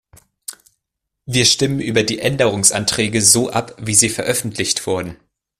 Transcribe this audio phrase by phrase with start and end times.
[1.27, 5.15] Wir stimmen über die Änderungsanträge so ab, wie sie veröffentlicht wurden.